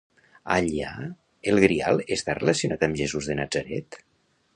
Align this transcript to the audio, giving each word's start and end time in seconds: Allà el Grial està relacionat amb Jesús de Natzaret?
Allà 0.53 0.93
el 1.51 1.61
Grial 1.63 2.01
està 2.15 2.35
relacionat 2.39 2.87
amb 2.89 2.99
Jesús 3.03 3.29
de 3.33 3.37
Natzaret? 3.41 4.01